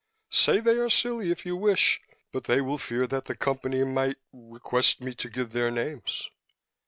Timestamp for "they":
0.61-0.77, 2.45-2.59